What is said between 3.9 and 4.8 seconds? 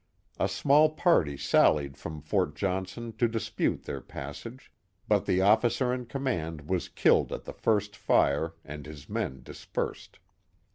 passage,